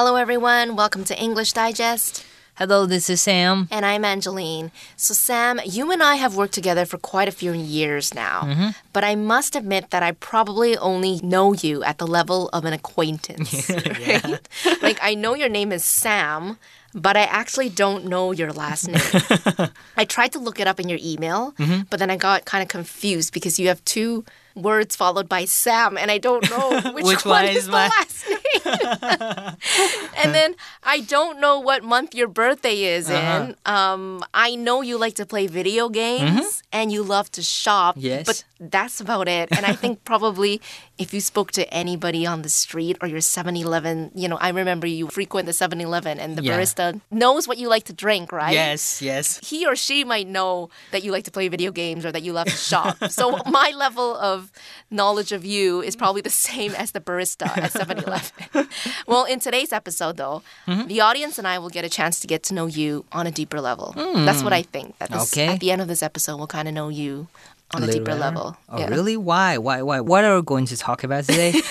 [0.00, 0.76] Hello, everyone.
[0.76, 2.24] Welcome to English Digest.
[2.54, 3.66] Hello, this is Sam.
[3.68, 4.70] And I'm Angeline.
[4.96, 8.42] So, Sam, you and I have worked together for quite a few years now.
[8.42, 8.68] Mm-hmm.
[8.92, 12.72] But I must admit that I probably only know you at the level of an
[12.74, 13.68] acquaintance.
[14.06, 14.38] right?
[14.82, 16.58] like, I know your name is Sam,
[16.94, 19.68] but I actually don't know your last name.
[19.96, 21.82] I tried to look it up in your email, Mm-hmm.
[21.90, 24.24] but then I got kind of confused because you have two
[24.62, 27.72] words followed by Sam, and I don't know which, Which one one is is the
[27.72, 28.38] last name.
[30.22, 33.44] and then I don't know what month your birthday is Uh-huh.
[33.48, 33.56] in.
[33.66, 37.96] Um, I know you like to play video games and you love to shop.
[37.96, 38.06] Mm-hmm.
[38.06, 38.26] Yes.
[38.26, 39.48] But that's about it.
[39.56, 40.60] And I think probably
[40.98, 44.48] if you spoke to anybody on the street or your 7 Eleven, you know, I
[44.50, 46.58] remember you frequent the 7 Eleven and the Yeah.
[46.58, 48.52] barista knows what you like to drink, right?
[48.52, 49.38] Yes, yes.
[49.48, 52.32] he or she might know that you like to play video games or that you
[52.32, 52.96] love to shop.
[53.10, 54.50] so my level of
[54.90, 58.68] knowledge of you is probably the same as the barista at 7-Eleven.
[59.06, 60.86] well, in today's episode though, Mm-hmm.
[60.88, 63.30] the audience and I will get a chance to get to know you on a
[63.30, 63.92] deeper level.
[63.96, 64.98] That's what I think.
[64.98, 65.40] That this, Hmm.
[65.40, 65.46] Okay.
[65.54, 67.28] at the end of this episode we'll kind of know you
[67.74, 68.56] on a, deeper level.
[68.68, 68.88] Oh, Yeah.
[68.88, 69.16] really?
[69.16, 69.58] Why?
[69.58, 69.82] Why?
[69.82, 70.00] Why?
[70.00, 71.52] What are we going to talk about today?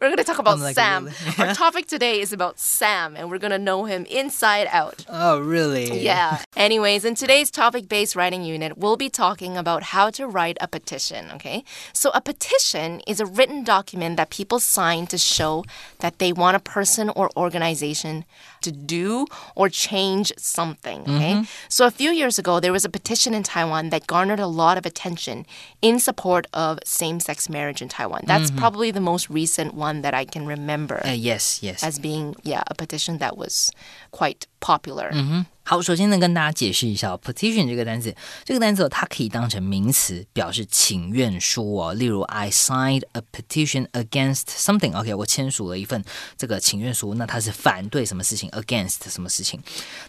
[0.00, 1.04] We're going to talk about like, Sam.
[1.06, 1.16] really?
[1.38, 5.04] Our topic today is about Sam and we're going to know him inside out.
[5.10, 6.00] oh, really?
[6.00, 6.42] Yeah.
[6.56, 10.68] Anyways, in today's topic based writing unit, we'll be talking about how to write a
[10.68, 11.64] petition, okay?
[11.92, 15.64] So, a petition is a written document that people sign to show
[15.98, 18.24] that they want a person or organization
[18.64, 21.34] to do or change something, okay?
[21.34, 21.68] Mm-hmm.
[21.68, 24.76] So, a few years ago, there was a petition in Taiwan that garnered a lot
[24.78, 25.46] of attention
[25.80, 28.22] in support of same sex marriage in Taiwan.
[28.26, 28.58] That's mm-hmm.
[28.58, 31.82] probably the most recent one that I can remember Uh, yes, yes.
[31.82, 33.70] as being, yeah, a petition that was
[34.10, 35.10] quite popular.
[35.12, 35.40] Mm-hmm.
[35.66, 41.94] 好，首先呢，跟大家解释一下、哦、petition 这个单词，这个单词、哦、它可以当成名词，表示请愿书哦。
[41.94, 44.94] 例如，I signed a petition against something。
[44.94, 46.04] OK，我签署了一份
[46.36, 49.58] 这个请愿书，那它是反对什么事情，against 什么事情。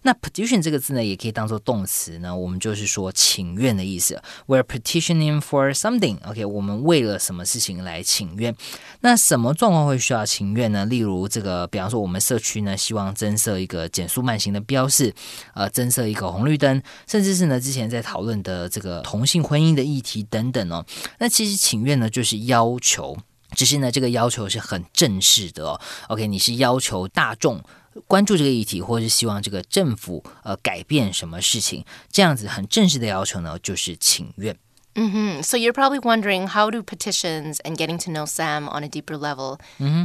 [0.01, 4.21] 那 petition 这个字呢，也可以当做动词呢，我们就是说请愿的意思。
[4.47, 6.17] We're petitioning for something。
[6.27, 8.53] OK，我们为了什么事情来请愿？
[8.99, 10.85] 那什么状况会需要请愿呢？
[10.85, 15.15] 例如这个，比方说我们社区呢，希望增设一个减速慢行的标示。
[15.55, 20.85] 呃增设一个红绿灯，甚至是呢之前在讨论的这个同性婚姻的议题等等哦。
[21.17, 23.17] 那其实请愿呢就是要求，
[23.55, 25.81] 只是呢这个要求是很正式的。
[26.09, 27.63] OK，你是要求大众。
[28.07, 34.53] 关注这个议题，或是希望这个政府呃改变什么事情，这样子很正式的要求呢，就是请愿。
[34.95, 39.17] Hmm So you're probably wondering how do petitions and getting to know Sam on a deeper
[39.17, 39.59] level,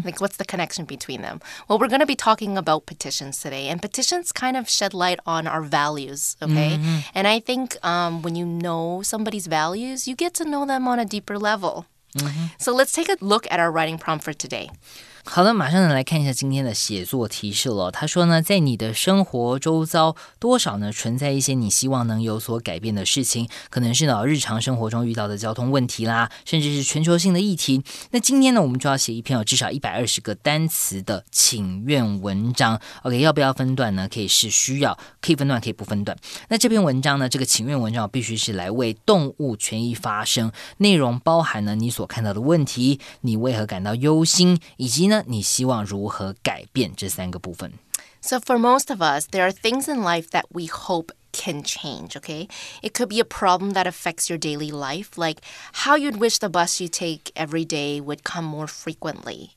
[0.04, 1.40] like what's the connection between them?
[1.68, 5.20] Well, we're going to be talking about petitions today, and petitions kind of shed light
[5.26, 6.78] on our values, okay?
[7.14, 10.98] And I think um, when you know somebody's values, you get to know them on
[10.98, 11.86] a deeper level.
[12.58, 14.68] So let's take a look at our writing prompt for today.
[15.22, 17.90] 好的，马上呢来看一下今天的写作提示了。
[17.90, 27.82] 他说呢，在你的生活周遭，多少呢存在一些你希望能有所改变的事情，可能是呢日常生活中遇到的交通问题啦，甚至是全球性的议题。
[28.10, 32.80] 那今天呢，我们就要写一篇有至少一百二十个单词的请愿文章。
[33.02, 34.08] OK，要不要分段呢？
[34.12, 36.16] 可以是需要，可以分段，可以不分段。
[36.48, 47.73] 那这篇文章呢，这个请愿文章必须是来为动物权益发声，内容包含呢你所看到的问题，你为何感到忧心，以及呢你希望如何改变这三个部分。
[48.21, 52.17] So, for most of us, there are things in life that we hope can change,
[52.17, 52.47] okay?
[52.81, 55.41] It could be a problem that affects your daily life, like
[55.85, 59.51] how you'd wish the bus you take every day would come more frequently.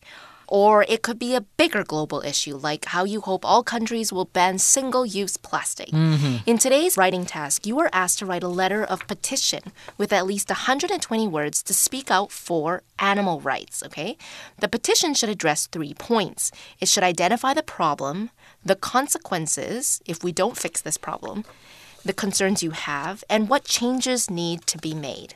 [0.48, 4.26] Or it could be a bigger global issue, like how you hope all countries will
[4.26, 5.90] ban single use plastic.
[5.90, 6.38] Mm-hmm.
[6.46, 10.26] In today's writing task, you are asked to write a letter of petition with at
[10.26, 14.18] least 120 words to speak out for animal rights, okay?
[14.60, 18.30] The petition should address three points it should identify the problem,
[18.64, 21.46] the consequences if we don't fix this problem,
[22.04, 25.36] the concerns you have, and what changes need to be made.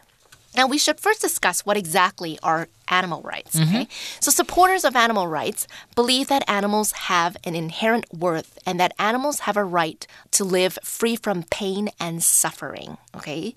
[0.56, 3.56] Now, we should first discuss what exactly are animal rights.
[3.56, 3.76] Mm-hmm.
[3.76, 3.88] Okay?
[4.20, 9.42] So, supporters of animal rights believe that animals have an inherent worth and that animals
[9.42, 12.98] have a right to live free from pain and suffering.
[13.16, 13.54] Okay?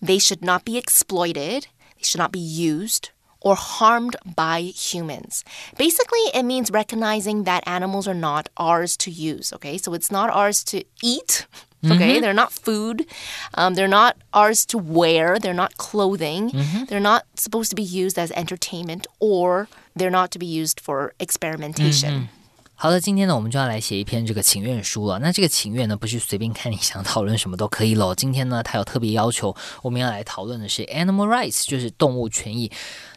[0.00, 5.44] They should not be exploited, they should not be used or harmed by humans.
[5.76, 9.52] Basically, it means recognizing that animals are not ours to use.
[9.52, 9.78] Okay?
[9.78, 11.46] So, it's not ours to eat.
[11.85, 13.05] Okay, they're not food.
[13.53, 15.37] Um, they're not ours to wear.
[15.39, 16.51] They're not clothing.
[16.89, 21.13] They're not supposed to be used as entertainment or they're not to be used for
[21.19, 22.29] experimentation.
[22.79, 25.17] 好了，今天呢，我们就要来写一篇这个请愿书了。
[25.17, 28.13] 那这个请愿呢，不是随便看你想讨论什么都可以喽。
[28.13, 32.71] 今天呢，他有特别要求，我们要来讨论的是 animal rights，就是动物权益。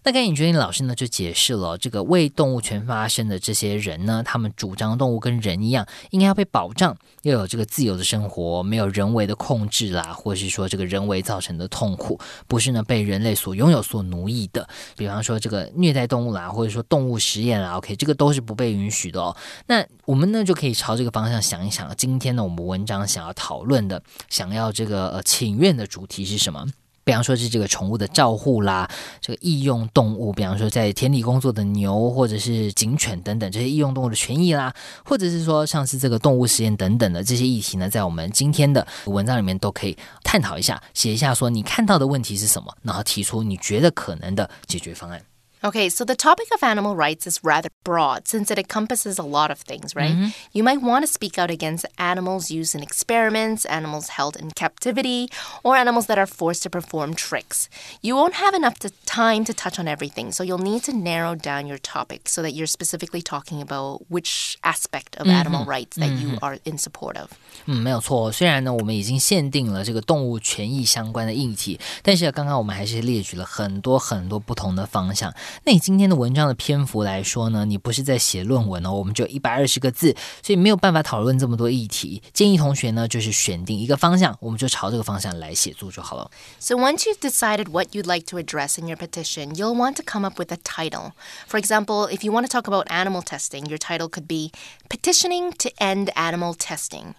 [0.07, 14.69] 那刚才尹娟老师呢就解释了，这个为动物权发声的这些人呢，他们主张动物跟人一样，应该要被保障，要有这个自由的生活，没有人为的控制啦，或是说这个人为造成的痛苦，不是呢被人类所拥有、所奴役的。
[14.96, 19.36] 比方说这个虐待动物啦，或者说动物实验啦，OK，这个都是不被允许的哦。
[19.66, 24.00] 那我们呢就可以朝这个方向想一想，今天呢我们文章想要讨论的、
[24.30, 26.63] 想要这个呃请愿的主题是什么？
[27.06, 28.90] 比方说是这个宠物的照护啦，
[29.22, 34.74] 这个异用动物，比方说在田里工作的牛或者是警犬等等这些异用动物的权益啦，
[35.06, 45.22] 或者是说像是这个动物实验等等的这些议题呢，在我们今天的文章里面都可以探讨一下，写一下说你看到的问题是什么，然后提出你觉得可能的解决方案。
[45.65, 49.59] Okay, so the topic of animal rights is rather broad since it encompasses a lot of
[49.59, 50.12] things, right?
[50.12, 50.29] Mm-hmm.
[50.55, 55.29] You might want to speak out against animals used in experiments, animals held in captivity,
[55.62, 57.69] or animals that are forced to perform tricks.
[58.01, 61.35] You won't have enough to, time to touch on everything, so you'll need to narrow
[61.35, 65.37] down your topic so that you're specifically talking about which aspect of mm-hmm.
[65.37, 66.31] animal rights that mm-hmm.
[66.31, 67.33] you are in support of.
[67.67, 68.33] 嗯，没有错。
[68.33, 75.31] 虽然呢，我们已经限定了这个动物权益相关的议题，但是刚刚我们还是列举了很多很多不同的方向。
[75.65, 82.23] 那你今天的文章的篇幅来说呢，你不是在写论文哦，我们就一百二十个字，所以没有办法讨论这么多议题。
[82.33, 86.31] 建议同学呢，就是选定一个方向，我们就朝这个方向来写作就好了。
[86.59, 90.25] So once you've decided what you'd like to address in your petition, you'll want to come
[90.25, 91.12] up with a title.
[91.47, 94.51] For example, if you want to talk about animal testing, your title could be
[94.89, 97.15] Petitioning to End Animal Testing.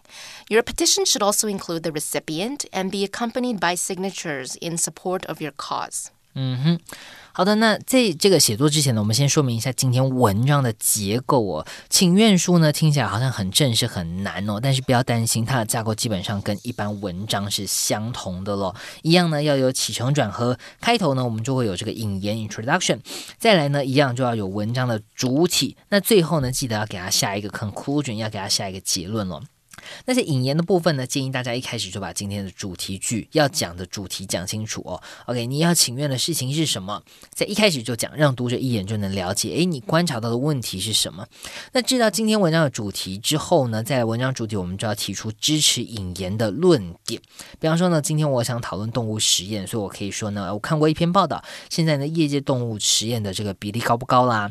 [0.49, 5.41] Your petition should also include the recipient and be accompanied by signatures in support of
[5.41, 6.11] your cause.
[6.36, 6.80] 嗯哼。
[7.32, 11.66] 好的，那在这个写作之前呢，我们先说明一下今天文章的结构哦。
[11.90, 18.74] 请愿书呢听起来好像很正式很难哦，但是不要担心，它的架构基本上跟一般文章是相同的咯。
[19.02, 23.00] 一样呢要有起承转合，开头呢我们就会有这个引言 （introduction），
[23.36, 29.42] 再来呢一样就要有文章的主体，那最后呢记得要给它下一个 conclusion，要给它下一个结论了。
[30.04, 31.06] 那些引言的部分呢？
[31.06, 35.00] 建议大家一开始就把今天的主题句要讲的主题讲清楚哦。
[35.26, 37.02] OK，你要请愿的事情是什么？
[37.30, 39.50] 在一开始就讲，让读者一眼就能了解。
[39.50, 41.26] 诶，你观察到的问题是什么？
[41.72, 47.20] 那知道今天文章的主题之后呢，在文章主题我们就要提出支持引言的论点。
[47.60, 54.50] 比方说呢，今天我想讨论动物实验，所以我可以说呢，我看过一篇报道，现在呢，业界动物实验的这个比例高不高啦？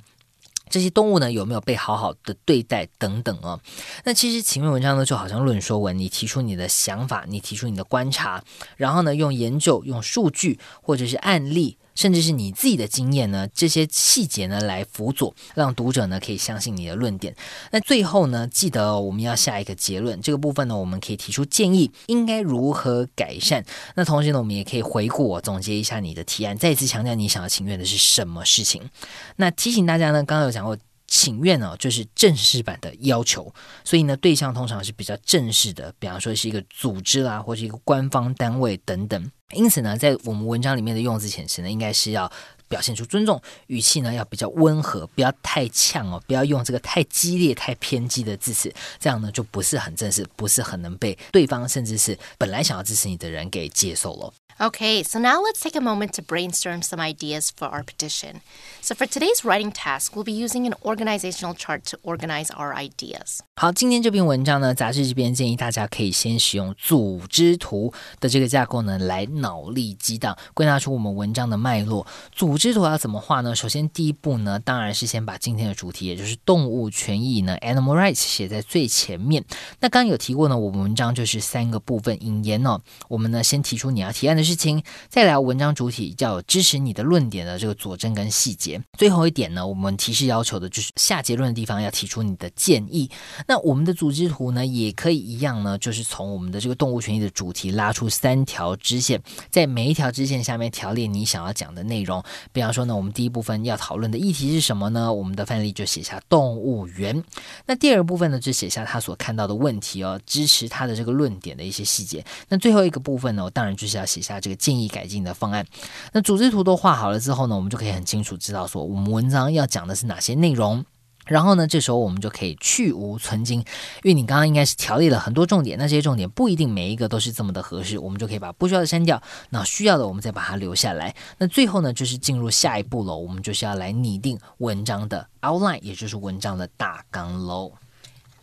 [0.69, 3.59] 这些动物呢有没有被好好的对待等等哦？
[4.03, 8.43] 那其实前面文章呢就好像论说文，你提出你的想法，你提出你的观察，
[8.75, 11.77] 然后呢用研究、用数据或者是案例。
[11.95, 17.35] 甚至是你自己的经验呢，这些细节呢来辅佐，让读者呢可以相信你的论点。
[17.71, 23.65] 那最后呢，记得我们要下一个结论，这个部分呢，我们可以提出建议，应该如何改善。
[23.95, 28.89] 那同时呢，我们也可以回顾我总结一下你的提案，再次强调你想要请愿的是什么事情。
[29.37, 30.77] 那提醒大家呢，刚刚有讲过。
[31.07, 33.53] 请愿哦，就是正式版的要求，
[33.83, 39.31] 所以呢，对象通常是比较正式的，比方说是一个组织啦，或者一个官方单位等等。
[39.51, 42.29] 因此呢，在我们文章里面的用字遣词呢，应该是要
[42.67, 54.33] 表现出尊重，语气呢要比较温和，不要太呛哦，不要用这个太激烈、太偏激的字词，这样呢就不是很正式，不是很能被对方甚至是本来想要支持你的人给接受了。
[54.62, 58.42] Okay, so now let's take a moment to brainstorm some ideas for our petition.
[58.82, 63.38] So for today's writing task, we'll be using an organizational chart to organize our ideas.
[63.56, 72.06] 好，今天这篇文章呢，杂志这边建议大家可以先使用组织图的这个架构呢，来脑力激荡，归纳出我们文章的脉络。
[72.30, 73.56] 组织图要怎么画呢？
[73.56, 79.42] 首先第一步呢，当然是先把今天的主题，也就是动物权益呢 （animal rights） 写在最前面。
[79.80, 82.78] 那刚刚有提过呢，我们文章就是三个部分引言哦。
[83.08, 84.43] 我们呢先提出你要提案的。
[84.45, 88.81] 事情，再来文章主体叫支持你的论点的这个佐证跟细节。
[88.97, 93.09] 最后一点呢，我们提示要求的就是下结论的地方要提出你的建议。
[93.47, 102.23] 那我们的组织图呢，也可以一样呢，就是从我们的这个动物权益的主题拉出三条支线，在每一条支线下面条列你想要讲的内容。
[102.53, 105.11] 比方说呢，我们第一部分要讨论的议题是什么呢？
[105.11, 107.23] 我们的范例就写下动物园。
[107.65, 112.23] 那第二部分呢，就写下他所看到的问题哦，支持他的这个论点的一些细节。
[112.47, 114.34] 那最后一个部分呢，我当然就是要写下。
[114.39, 115.65] 这个建议改进的方案，
[116.11, 120.85] 那组织图都画好了之后呢，我们就可以很清楚知道说我们文章要讲的是哪些内容。
[121.27, 123.59] 然后呢，这时候我们就可以去无存精，
[124.03, 131.15] 因为你刚刚应该是条列了很多重点，那这些重点不一定每一个都是这么的合适，我们就可以把不需要的删掉，那需要的我们再把它留下来。
[131.39, 137.71] 那最后呢，就是进入下一步了，我们就是要来拟定文章的 outline，也就是文章的大纲喽。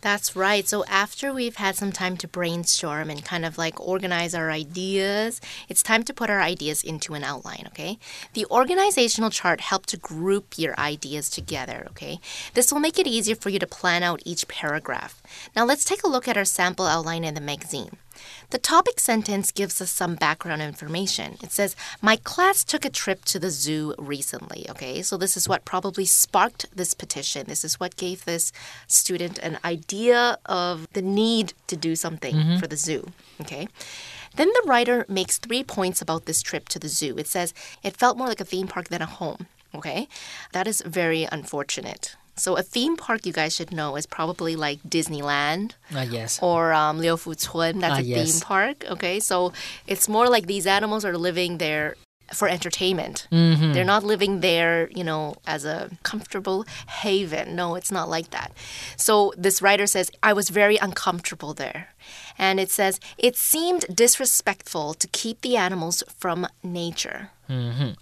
[0.03, 0.67] That's right.
[0.67, 5.39] So after we've had some time to brainstorm and kind of like organize our ideas,
[5.69, 7.97] it's time to put our ideas into an outline, okay?
[8.33, 12.19] The organizational chart helps to group your ideas together, okay?
[12.53, 15.23] This will make it easier for you to plan out each paragraph.
[15.55, 17.95] Now let's take a look at our sample outline in the magazine.
[18.49, 21.37] The topic sentence gives us some background information.
[21.41, 24.65] It says, My class took a trip to the zoo recently.
[24.69, 27.45] Okay, so this is what probably sparked this petition.
[27.47, 28.51] This is what gave this
[28.87, 32.59] student an idea of the need to do something mm -hmm.
[32.59, 33.11] for the zoo.
[33.41, 33.67] Okay.
[34.35, 37.17] Then the writer makes three points about this trip to the zoo.
[37.17, 37.53] It says,
[37.83, 39.45] It felt more like a theme park than a home.
[39.75, 40.07] Okay,
[40.51, 42.15] that is very unfortunate.
[42.35, 45.73] So a theme park you guys should know is probably like Disneyland.
[45.95, 46.39] Uh, yes.
[46.41, 47.79] Or um, Liu Fu Cun.
[47.79, 48.31] That's uh, a yes.
[48.31, 48.85] theme park.
[48.89, 49.53] Okay, so
[49.87, 51.95] it's more like these animals are living there
[52.33, 53.27] for entertainment.
[53.31, 53.73] Mm -hmm.
[53.73, 56.65] They're not living there, you know, as a comfortable
[57.03, 57.55] haven.
[57.55, 58.51] No, it's not like that.
[58.97, 61.87] So this writer says, I was very uncomfortable there.
[62.37, 67.29] And it says, it seemed disrespectful to keep the animals from nature.
[67.47, 67.95] Mm -hmm.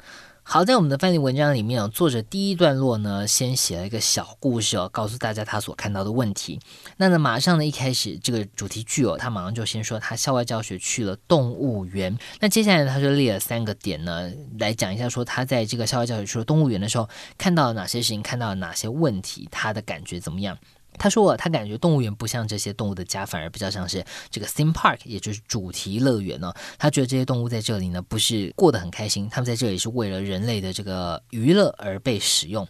[0.53, 6.59] 好，在我们的范例文章里面哦，作者第一段落呢，先写了一个小故事哦，告诉大家他所看到的问题。
[6.97, 12.13] 那呢，马上呢，一开始这个主题句哦，他马上就先说他校外教学去了动物园。
[12.41, 14.29] 那接下来他就列了三个点呢，
[14.59, 20.57] 来讲一下说他在这个校外教学去了动物园的时候，看到了哪些事情，看到了哪些问题，他的感觉怎么样？
[20.97, 26.53] 他说：“他感觉动物园不像这些动物的家，反而比较像是这个 theme park，也就是主题乐园呢。
[26.77, 32.67] 他觉得这些动物在这里呢，不是过得很开心，他们在这里是为了人类的这个娱乐而被使用。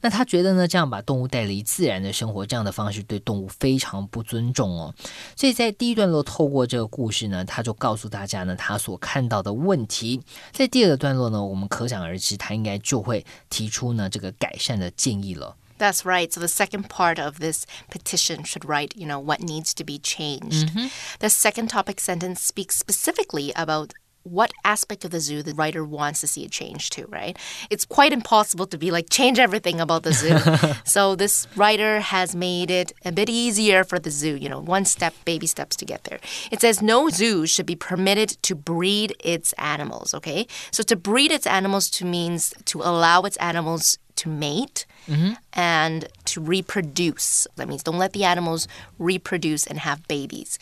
[0.00, 4.94] 那他觉得呢，这样把动物带离自然的生活，这样的方式对动物非常不尊重哦。
[5.36, 10.20] 所以在第一段落透过这个故事呢，他就告诉大家呢，他所看到的问题。
[10.52, 16.32] 在第二个段落呢，我们可想而知，他应该就会提出呢这个改善的建议了。” That's right.
[16.32, 19.98] So the second part of this petition should write, you know, what needs to be
[19.98, 20.68] changed.
[20.68, 20.90] Mm -hmm.
[21.18, 23.92] The second topic sentence speaks specifically about
[24.24, 27.36] what aspect of the zoo the writer wants to see a change to, right?
[27.70, 30.38] It's quite impossible to be like, change everything about the zoo.
[30.84, 34.84] so this writer has made it a bit easier for the zoo, you know, one
[34.84, 36.20] step, baby steps to get there.
[36.50, 40.46] It says no zoo should be permitted to breed its animals, okay?
[40.70, 45.32] So to breed its animals to means to allow its animals to mate mm-hmm.
[45.52, 47.46] and to reproduce.
[47.56, 50.58] That means don't let the animals reproduce and have babies.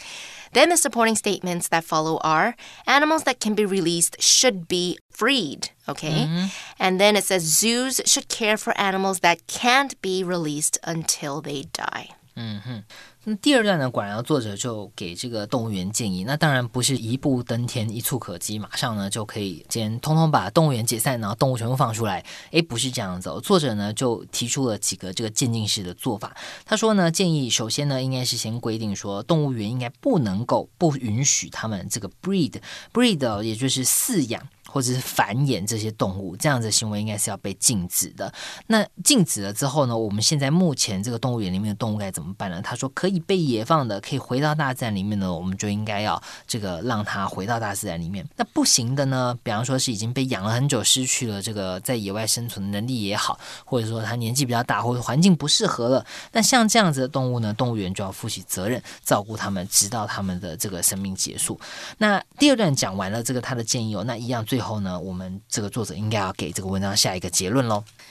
[0.52, 5.70] Then the supporting statements that follow are animals that can be released should be freed.
[5.88, 6.26] Okay.
[6.26, 6.46] Mm-hmm.
[6.78, 11.62] And then it says zoos should care for animals that can't be released until they
[11.72, 12.10] die.
[12.42, 12.82] 嗯哼，
[13.24, 16.24] 那第二段呢，果然作者就给这个动物园建议。
[16.24, 22.24] 那当然不是一步登天、一触可及，马上呢就可以先通通把动物园解散，然后动物全部放出来。
[22.52, 23.38] 诶，不是这样子哦。
[23.38, 26.34] 作者呢就提出了几个这个渐进式的做法。
[26.64, 32.54] 他说呢，建议首先呢，应该是先规定说，动物园应该不能够不允许他们这个 breed
[32.94, 34.48] breed，也就是饲养。
[34.70, 38.32] 或者是繁衍这些动物，这样的行为应该是要被禁止的。
[38.68, 39.96] 那禁止了之后呢？
[39.98, 42.62] 我们现在目前这个动物园里面的动物该怎么办呢？
[42.62, 48.24] 他说可以被野放的，可以回到大自然里面呢，我们就应该要这个让它回到大自然里面。
[48.36, 49.36] 那不行的呢？
[49.42, 61.58] 比方说是已经被养了很久，失去了这个在野外生存的能力也好，或者说它年纪比较大，或者环境不适合了，那像这样子的动物呢，动物园就要负起责任，照顾它们，直到它们的这个生命结束。
[61.98, 64.59] 那第二段讲完了这个他的建议哦，那一样最。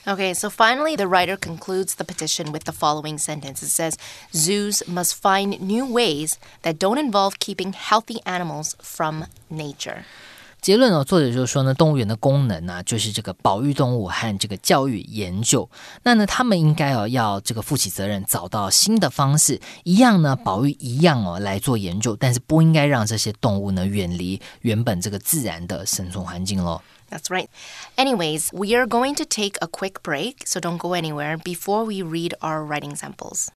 [0.08, 3.62] Okay, so finally, the writer concludes the petition with the following sentence.
[3.62, 3.98] It says,
[4.34, 10.06] "Zoos must find new ways that don't involve keeping healthy animals from nature."
[10.62, 15.70] 结论哦，作者就是说呢，动物园的功能呢，就是这个保育动物和这个教育研究。
[16.04, 26.82] 那呢，他们应该哦要这个负起责任，找到新的方式，一样呢保育，一样哦来做研究，但是不应该让这些动物呢远离原本这个自然的生存环境喽。
[27.10, 27.48] That's right.
[27.96, 32.04] Anyways, we are going to take a quick break, so don't go anywhere before we
[32.04, 33.48] read our writing samples.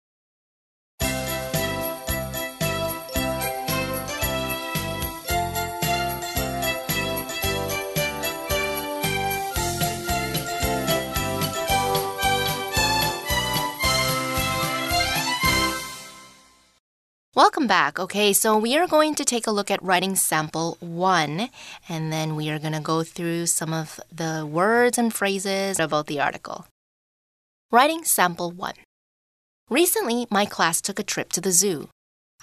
[17.35, 17.97] Welcome back.
[17.97, 21.49] Okay, so we are going to take a look at writing sample one,
[21.89, 26.05] and then we are going to go through some of the words and phrases about
[26.05, 26.67] the article.
[27.71, 28.75] Writing sample one.
[29.67, 31.89] Recently, my class took a trip to the zoo.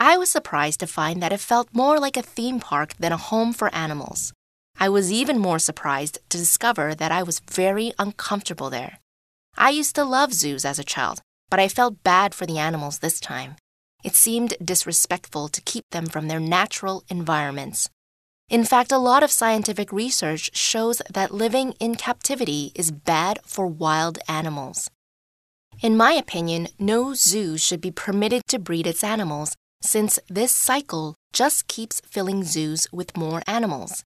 [0.00, 3.16] I was surprised to find that it felt more like a theme park than a
[3.16, 4.32] home for animals.
[4.80, 8.99] I was even more surprised to discover that I was very uncomfortable there.
[9.56, 12.99] I used to love zoos as a child, but I felt bad for the animals
[12.99, 13.54] this time.
[14.02, 17.88] It seemed disrespectful to keep them from their natural environments.
[18.49, 23.66] In fact, a lot of scientific research shows that living in captivity is bad for
[23.66, 24.90] wild animals.
[25.80, 31.14] In my opinion, no zoo should be permitted to breed its animals, since this cycle
[31.33, 34.02] just keeps filling zoos with more animals.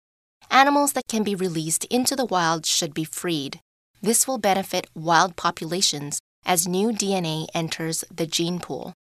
[0.50, 3.60] Animals that can be released into the wild should be freed.
[4.02, 8.92] This will benefit wild populations as new DNA enters the gene pool.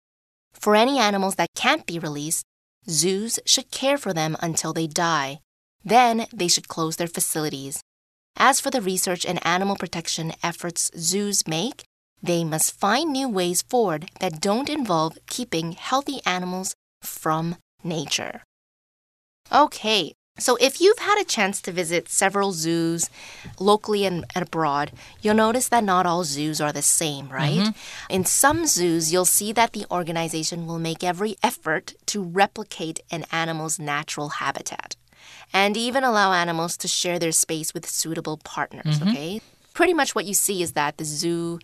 [0.54, 2.44] For any animals that can't be released,
[2.88, 5.40] zoos should care for them until they die.
[5.84, 7.82] Then they should close their facilities.
[8.36, 11.84] As for the research and animal protection efforts zoos make,
[12.22, 18.42] they must find new ways forward that don't involve keeping healthy animals from nature.
[19.50, 23.10] Okay, so, if you've had a chance to visit several zoos
[23.60, 27.58] locally and, and, abroad, you'll notice that not all zoos are the same, right?
[27.58, 27.74] Mm -hmm.
[28.08, 33.24] In some zoos, you'll see that the organization will make every effort to replicate an
[33.30, 34.96] animal's natural habitat
[35.52, 39.10] and even allow animals to share their space with suitable partners, mm -hmm.
[39.10, 39.40] okay?
[39.74, 41.58] Pretty much what you see is that the zoo,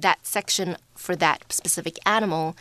[0.00, 2.54] that section for that specific animal,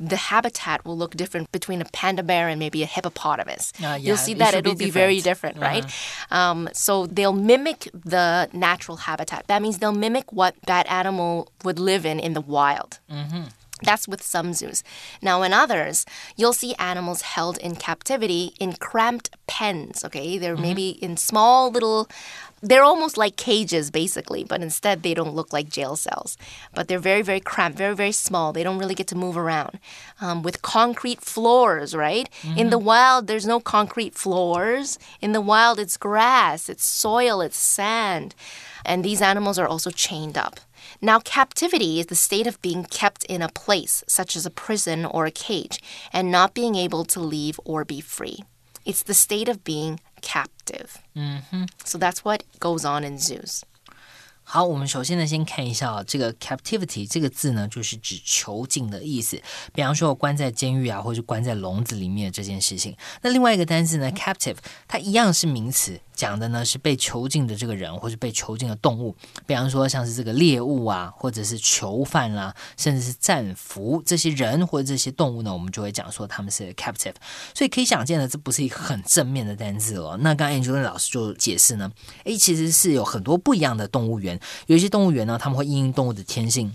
[0.00, 3.72] the habitat will look different between a panda bear and maybe a hippopotamus.
[3.78, 5.84] Uh, yeah, You'll see that it will be, be, very different, right?
[5.84, 6.36] Uh-huh.
[6.36, 9.46] Um, so they'll mimic the natural habitat.
[9.48, 13.00] That means they'll mimic what that animal would live in in the wild.
[13.10, 13.44] Mm-hmm.
[13.82, 14.82] That's with some zoos.
[15.22, 16.04] Now, in others,
[16.36, 20.38] you'll see animals held in captivity in cramped pens, okay?
[20.38, 20.62] They're mm-hmm.
[20.62, 22.08] maybe in small little
[22.60, 26.36] they're almost like cages basically, but instead they don't look like jail cells.
[26.74, 28.52] But they're very, very cramped, very, very small.
[28.52, 29.78] They don't really get to move around.
[30.20, 32.28] Um, with concrete floors, right?
[32.42, 32.58] Mm-hmm.
[32.58, 34.98] In the wild, there's no concrete floors.
[35.20, 38.34] In the wild, it's grass, it's soil, it's sand.
[38.84, 40.60] And these animals are also chained up.
[41.01, 45.05] Now, captivity is the state of being kept in a place, such as a prison
[45.05, 45.79] or a cage,
[46.11, 48.43] and not being able to leave or be free.
[48.85, 50.97] It's the state of being captive.
[51.15, 51.65] Mm-hmm.
[51.85, 53.61] So that's what goes on in zoos.
[54.45, 59.41] 好，我们首先呢，先看一下啊，这个 captivity 这个字呢，就是指囚禁的意思。
[59.73, 62.93] 比方说，关在监狱啊，或者关在笼子里面这件事情。
[63.21, 65.97] 那另外一个单词呢，captive，它一样是名词。
[66.18, 69.14] 讲的呢是被囚禁的这个人，或是被囚禁的动物，
[69.46, 77.14] 比方说像是这个猎物啊，或者是囚犯啦，甚至是战俘这些人或者这些动物呢，我们就会讲说他们是 captive。
[77.54, 80.18] 所以可以想见的，这不是一个很正面的单字哦。
[80.20, 81.88] 那刚刚 Angela 老师就解释呢，
[82.24, 86.74] 诶，其实是有很多不一样的动物园，有一些动物园呢，他们会因应动物的天性。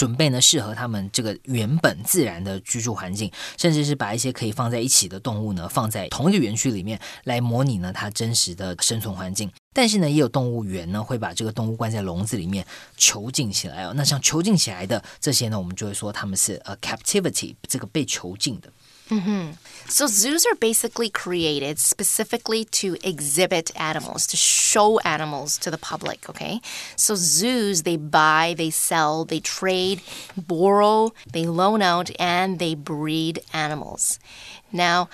[0.00, 9.52] 准备呢，适合他们这个原本自然的居住环境，甚至是把一些可以放在一起的动物呢，放在同一个园区里面来模拟呢它真实的生存环境。
[9.74, 12.64] 但是呢，也有动物园呢会把这个动物关在笼子里面
[12.96, 13.92] 囚禁起来哦。
[13.94, 18.72] 那像囚禁起来的这些呢，我们就会说他们是呃 captivity，这个被囚禁的。
[19.10, 19.56] Mm -hmm.
[19.88, 26.28] So zoos are basically created specifically to exhibit animals, to show animals to the public,
[26.28, 26.60] okay?
[26.96, 30.00] So zoos, they buy, they sell, they trade,
[30.36, 34.20] borrow, they loan out, and they breed animals.
[34.70, 35.08] Now,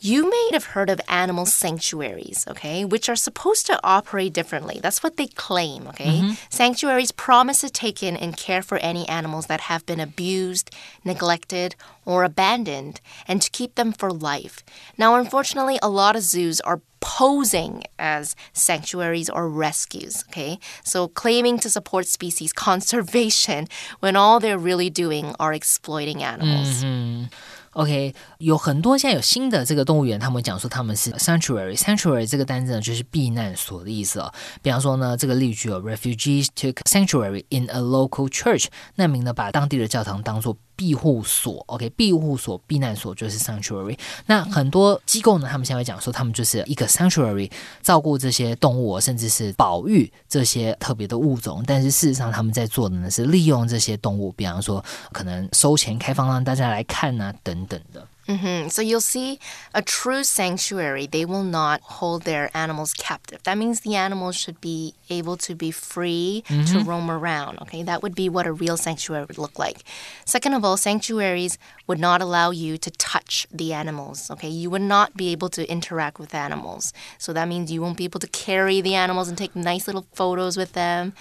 [0.00, 4.80] you may have heard of animal sanctuaries, okay, which are supposed to operate differently.
[4.82, 6.20] That's what they claim, okay?
[6.20, 6.36] Mm -hmm.
[6.48, 10.70] Sanctuaries promise to take in and care for any animals that have been abused,
[11.04, 14.64] neglected, or abandoned, and to keep them for life.
[14.96, 20.58] Now, unfortunately, a lot of zoos are posing as sanctuaries or rescues, okay?
[20.84, 23.66] So claiming to support species conservation
[24.00, 26.82] when all they're really doing are exploiting animals.
[26.82, 27.28] Mm -hmm.
[27.74, 31.76] OK，有很多现在有新的这个动物园，他们讲说他们是 sanctuary。
[31.76, 34.32] sanctuary 这个单字呢，就是避难所的意思哦。
[34.60, 41.62] 比方说呢，这个例句哦 refugees took sanctuary in a local church，难民呢把当地的教堂当做庇护所。
[41.66, 43.98] OK，庇护所、避难所就是 sanctuary。
[44.24, 47.50] 那很多机构呢，他们现在讲说他们就是一个 sanctuary，
[47.82, 51.62] 照顾这些动物，甚至是保育这些特别的物种。
[51.66, 57.34] 但是事实上，他们在做的呢是利用这些动物，比方说可能收钱开放让大家来看啊。
[57.42, 58.06] 等等的。
[58.30, 58.70] Mm -hmm.
[58.70, 59.38] So you'll see
[59.74, 63.40] a true sanctuary, they will not hold their animals captive.
[63.42, 66.66] That means the animals should be able to be free mm -hmm.
[66.70, 66.90] to mm-hmm.
[66.90, 67.54] roam around.
[67.62, 69.80] Okay, that would be what a real sanctuary would look like.
[70.24, 74.30] Second of all, sanctuaries would not allow you to touch the animals.
[74.30, 76.92] Okay, you would not be able to interact with animals.
[77.18, 80.06] So that means you won't be able to carry the animals and take nice little
[80.20, 81.12] photos with them.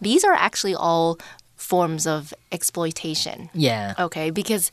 [0.00, 1.16] These are actually all
[1.58, 3.50] forms of exploitation.
[3.52, 3.94] Yeah.
[3.98, 4.70] Okay, because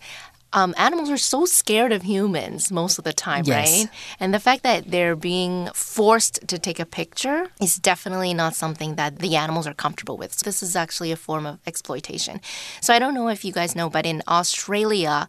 [0.56, 3.84] um, animals are so scared of humans most of the time, yes.
[3.84, 3.90] right?
[4.22, 8.96] And the fact that they're being forced to take a picture is definitely not something
[8.96, 10.34] that the animals are comfortable with.
[10.34, 12.40] So this is actually a form of exploitation.
[12.80, 15.28] So I don't know if you guys know, but in Australia,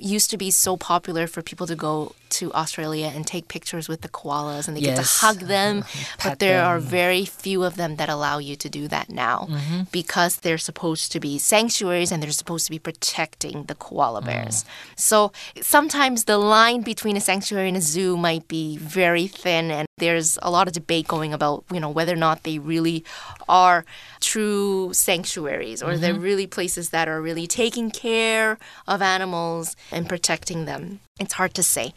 [0.00, 4.00] used to be so popular for people to go to Australia and take pictures with
[4.02, 5.84] the koalas and they get to hug them.
[6.22, 9.82] But there are very few of them that allow you to do that now Mm-hmm.
[9.92, 14.26] because they're supposed to be sanctuaries and they're supposed to be protecting the koala Mm.
[14.26, 14.64] bears.
[14.96, 19.86] So sometimes the line between a sanctuary and a zoo might be very thin and
[19.98, 23.04] there's a lot of debate going about, you know, whether or not they really
[23.48, 23.84] are
[24.20, 30.64] true sanctuaries or they're really places that are really taking care of animals and protecting
[30.66, 31.00] them.
[31.18, 31.94] It's hard to say.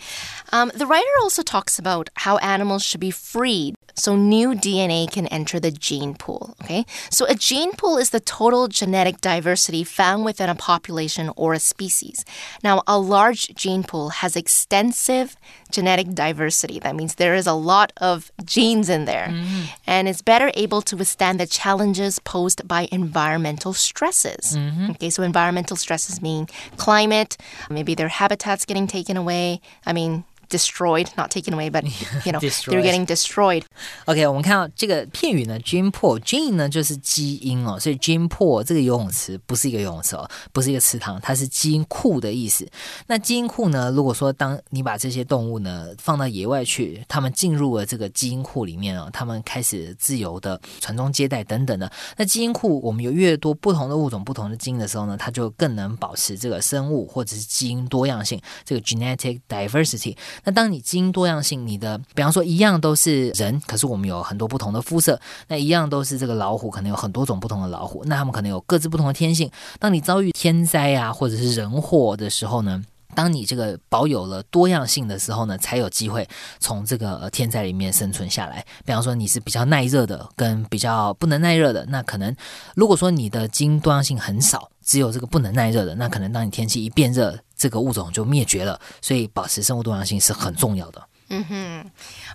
[0.52, 5.28] Um, the writer also talks about how animals should be freed so new DNA can
[5.28, 6.56] enter the gene pool.
[6.64, 11.54] Okay, so a gene pool is the total genetic diversity found within a population or
[11.54, 12.26] a species.
[12.64, 15.36] Now, a large gene pool has extensive
[15.72, 16.80] genetic diversity.
[16.80, 19.64] That means there is a lot of genes in there, mm-hmm.
[19.88, 24.58] and it's better able to withstand the challenges posed by environmental stresses.
[24.58, 24.92] Mm-hmm.
[24.92, 27.38] Okay, so environmental stresses mean climate,
[27.70, 29.62] maybe their habitats getting taken away.
[29.86, 31.84] I mean, destroyed, not taken away, but
[32.26, 33.64] you know, they're getting destroyed.
[34.06, 42.70] OK，我们看到这个片语呢，gene pool，gene 呢就是基因哦，所以 gene pool 这个游泳池不是一个游泳池哦，不是一个池塘，它是基因库的意思。
[43.08, 51.92] 那基因库呢，如果说当你把这些动物呢放到野外去，它们进入了这个基因库里面哦，它们开始自由的传宗接代等等的。
[52.18, 60.16] 那基因库我们有越多不同的物种、不同的基因的时候呢，它就更能保持这个生物或者是基因多样性，这个 genetic diversity。
[60.44, 69.50] 那当你基因多样性，你的比方说一样都是人，可是我们有很多不同的肤色，那一样都是这个老虎，可能有很多种不同的老虎，那它们可能有各自不同的天性。
[69.80, 72.84] 当你遭遇天灾啊，或者是人祸的时候呢？
[73.14, 76.26] 当你这个保有了多样性的时候呢，才有机会
[76.62, 78.66] 从这个天灾里面生存下来。
[78.86, 82.34] 比方说你是比较耐热的，跟比较不能耐热的，那可能
[82.74, 88.81] 如果说你的基因多样性很少，只有这个不能耐热的，那可能当你天气一变热，这个物种就灭绝了。
[89.01, 91.09] 所以保持生物多样性是很重要的。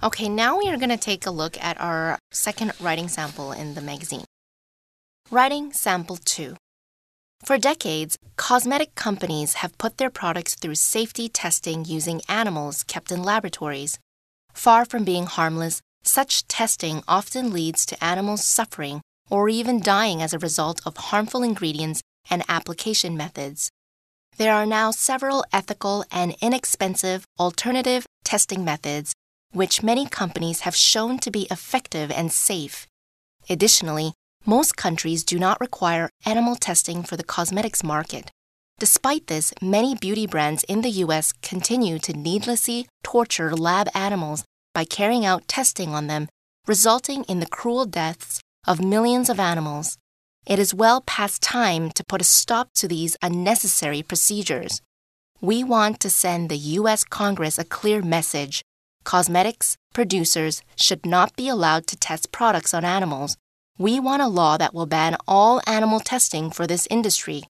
[0.01, 3.73] Okay, now we are going to take a look at our second writing sample in
[3.73, 4.25] the magazine.
[5.29, 6.55] Writing sample 2.
[7.43, 13.23] For decades, cosmetic companies have put their products through safety testing using animals kept in
[13.23, 13.97] laboratories.
[14.53, 20.33] Far from being harmless, such testing often leads to animals suffering or even dying as
[20.33, 23.71] a result of harmful ingredients and application methods.
[24.38, 29.14] There are now several ethical and inexpensive alternative testing methods
[29.52, 32.86] which many companies have shown to be effective and safe.
[33.48, 34.12] Additionally,
[34.44, 38.30] most countries do not require animal testing for the cosmetics market.
[38.78, 44.44] Despite this, many beauty brands in the US continue to needlessly torture lab animals
[44.74, 46.28] by carrying out testing on them,
[46.66, 49.96] resulting in the cruel deaths of millions of animals.
[50.46, 54.80] It is well past time to put a stop to these unnecessary procedures.
[55.40, 58.62] We want to send the US Congress a clear message.
[59.02, 63.36] Cosmetics producers should not be allowed to test products on animals.
[63.76, 67.42] We want a law that will ban all animal testing for this industry.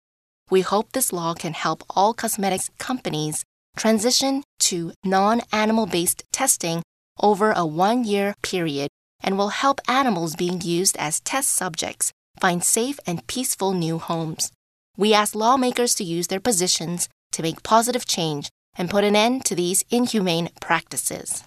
[0.50, 3.44] We hope this law can help all cosmetics companies
[3.76, 6.82] transition to non animal based testing
[7.20, 8.88] over a one year period
[9.22, 14.52] and will help animals being used as test subjects find safe and peaceful new homes.
[14.96, 19.44] We ask lawmakers to use their positions to make positive change and put an end
[19.46, 21.42] to these inhumane practices.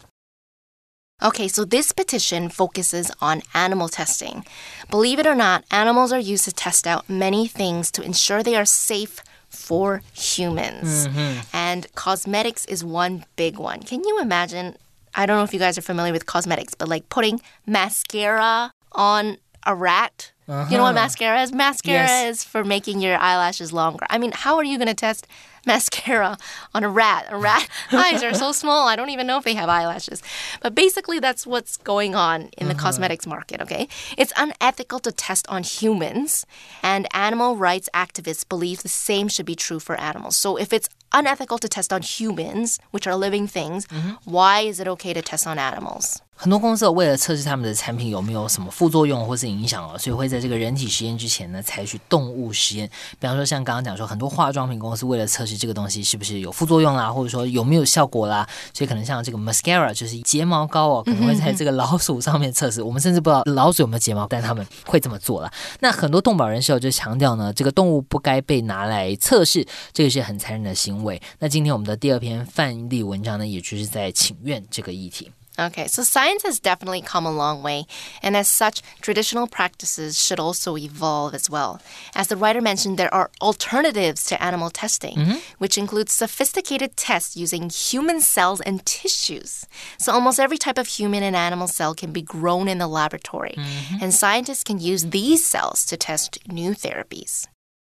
[1.21, 4.45] Okay, so this petition focuses on animal testing.
[4.89, 8.56] Believe it or not, animals are used to test out many things to ensure they
[8.56, 11.08] are safe for humans.
[11.08, 11.39] Mm-hmm.
[11.52, 13.82] And cosmetics is one big one.
[13.82, 14.78] Can you imagine?
[15.13, 19.38] I don't know if you guys are familiar with cosmetics, but like putting mascara on
[19.65, 20.32] a rat.
[20.48, 20.93] You know what uh-huh.
[20.93, 21.54] mascara is?
[21.54, 22.39] Mascara Yes.
[22.39, 24.08] is for making your eyelashes longer.
[24.10, 25.28] I mean, how are you going to test
[25.67, 26.39] mascara
[26.74, 27.28] on a rat?
[27.30, 28.88] A rat eyes are so small.
[28.88, 30.24] I don't even know if they have eyelashes.
[30.60, 32.82] But basically, that's what's going on in the uh-huh.
[32.82, 33.88] cosmetics market, okay?
[34.17, 36.48] It's unethical to test on humans,
[36.82, 40.36] and animal rights activists believe the same should be true for animals.
[40.36, 43.85] So if it's unethical to test on humans, which are living things,
[44.24, 46.16] why is it okay to test on animals?
[46.37, 52.90] 很多公司哦为了测试他们的产品有没有什么副作用或是影响哦，所以会在这个人体实验之前呢，采取动物实验。
[53.20, 62.83] 比方说，像刚刚讲说，很多化妆品公司为了测试这个东西是不是有副作用啦，或者说有没有效果啦，所以可能像这个 mascara 就是睫毛膏哦，可能会在这个老鼠上面测试。
[62.83, 65.48] 我们甚至不知道老鼠有没有睫毛，但他们会这么做了。
[65.79, 70.97] 那很多动保人士哦就强调呢，这个动物不该被拿来测试，这个是很残忍的行为。
[71.38, 75.31] 那今天我们的第二篇范例文章呢，也就是在请愿这个议题。
[75.57, 77.87] Okay, so science has definitely come a long way,
[78.24, 81.79] and as such, traditional practices should also evolve as well.
[82.12, 87.70] As the writer mentioned, there are alternatives to animal testing, which includes sophisticated tests using
[87.70, 89.64] human cells and tissues.
[89.96, 93.55] So almost every type of human and animal cell can be grown in the laboratory,
[94.03, 97.46] and scientists can use these cells to test new therapies.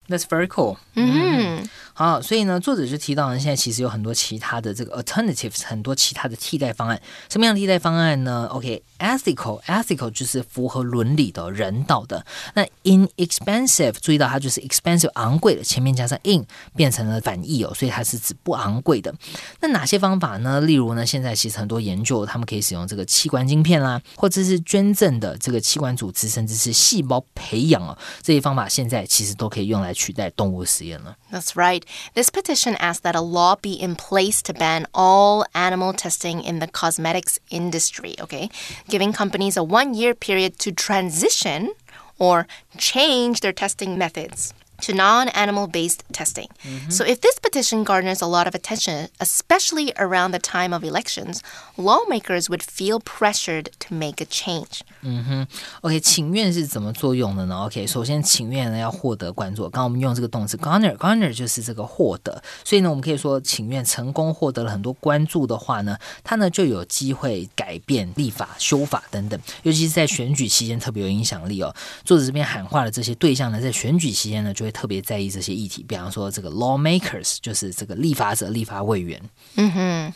[0.06, 0.76] That's very cool.
[0.96, 7.00] 嗯，好，所以呢，作者就提到呢，现在其实有很多其他的这个 alternatives，很多其他的替代方案。
[7.30, 12.24] 什么样的替代方案呢？OK，ethical，ethical 就是符合伦理的、人道的。
[12.54, 16.44] 那 inexpensive，注意到它就是 expensive 昂贵的，前面加上 in
[16.76, 19.14] 变成了反义哦，所以它是指不昂贵的。
[19.60, 20.60] 那哪些方法呢？
[20.60, 31.17] 例如呢，现在其实很多研究，他们可以使用这个器官晶片啦，或者是捐赠的这个器官组织，甚至是细胞培养哦，这些方法现在其实都可以用来 取代动物实验了。
[31.31, 31.83] That's right.
[32.13, 36.59] This petition asks that a law be in place to ban all animal testing in
[36.59, 38.49] the cosmetics industry, okay?
[38.87, 41.71] Giving companies a one year period to transition
[42.17, 46.47] or change their testing methods to non animal based testing.
[46.89, 51.43] So, if this petition garners a lot of attention, especially around the time of elections,
[51.77, 54.83] lawmakers would feel pressured to make a change.
[55.06, 55.46] 嗯哼
[55.82, 59.64] OK，请愿是怎么作用的呢？OK，首先请愿呢要获得关注。
[59.64, 71.74] 刚刚我们用这个动词 garner，garner 就是这个获得，所以呢，我们可以说请愿成功获得了很多关注的话呢，他呢就有机会改变立法、修法等等，尤其是在选举期间特别有影响力哦。
[72.04, 79.20] 作者这边喊话的这些对象呢，在选举期间呢就会特别在意这些议题，比方说这个 lawmakers 就是这个立法者、立法委员。
[79.56, 80.14] 嗯哼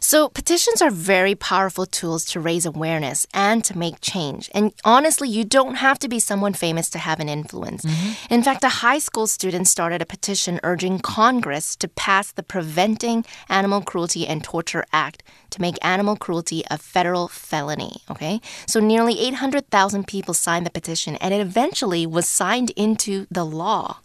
[0.00, 4.50] So, petitions are very powerful tools to raise awareness and to make change.
[4.54, 7.84] And honestly, you don't have to be someone famous to have an influence.
[7.84, 8.34] Mm-hmm.
[8.34, 13.26] In fact, a high school student started a petition urging Congress to pass the Preventing
[13.48, 18.01] Animal Cruelty and Torture Act to make animal cruelty a federal felony.
[18.09, 18.41] Okay?
[18.67, 23.97] So, nearly 800,000 people signed the petition, and it eventually was signed into the law.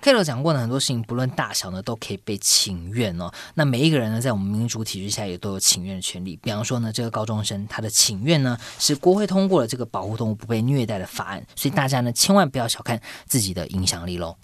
[0.00, 3.32] K 罗讲过呢，很多事情不论大小呢，都可以被请愿哦。
[3.54, 6.36] 那每一个人呢，在我们民主体制下也都有请愿的权利。
[6.42, 14.36] 比方说呢，这个高中生他的请愿呢，是国会通过了这个保护动物不被虐待的法案，所以大家呢，千万不要小看自己的影响力喽。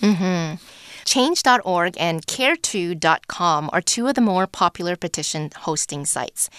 [1.07, 6.49] Change.org and care2.com are two of the more popular petition hosting sites.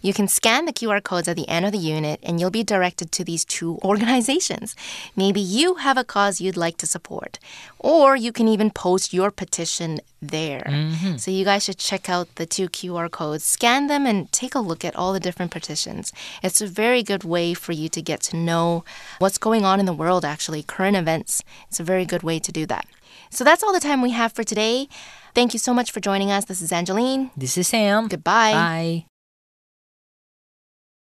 [0.00, 2.64] You can scan the QR codes at the end of the unit and you'll be
[2.64, 4.74] directed to these two organizations.
[5.14, 7.38] Maybe you have a cause you'd like to support,
[7.78, 10.64] or you can even post your petition there.
[10.66, 11.18] Mm-hmm.
[11.18, 14.60] So you guys should check out the two QR codes, scan them, and take a
[14.60, 16.14] look at all the different petitions.
[16.42, 18.84] It's a very good way for you to get to know
[19.18, 21.42] what's going on in the world, actually, current events.
[21.68, 22.86] It's a very good way to do that.
[23.30, 24.88] So that's all the time we have for today.
[25.34, 26.46] Thank you so much for joining us.
[26.46, 27.30] This is Angeline.
[27.36, 28.08] This is Sam.
[28.08, 28.52] Goodbye.
[28.52, 29.07] Bye.